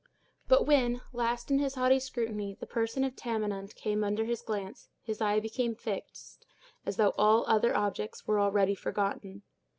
[0.47, 4.89] But when, last in this haughty scrutiny, the person of Tamenund came under his glance,
[5.03, 6.47] his eye became fixed,
[6.87, 9.43] as though all other objects were already forgotten.